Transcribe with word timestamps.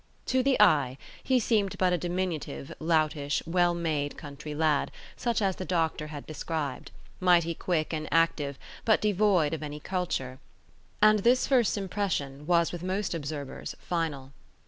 To 0.25 0.41
the 0.41 0.59
eye, 0.59 0.97
he 1.23 1.39
seemed 1.39 1.77
but 1.77 1.93
a 1.93 1.97
diminutive, 1.99 2.73
loutish, 2.79 3.43
well 3.45 3.75
made 3.75 4.17
country 4.17 4.55
lad, 4.55 4.89
such 5.15 5.43
as 5.43 5.57
the 5.57 5.63
doctor 5.63 6.07
had 6.07 6.25
described, 6.25 6.89
mighty 7.19 7.53
quick 7.53 7.93
and 7.93 8.07
active, 8.11 8.57
but 8.83 8.99
devoid 8.99 9.53
of 9.53 9.61
any 9.61 9.79
culture; 9.79 10.39
and 11.03 11.19
this 11.19 11.45
first 11.45 11.77
impression 11.77 12.47
was 12.47 12.71
with 12.71 12.81
most 12.81 13.13
observers 13.13 13.75
final. 13.79 14.31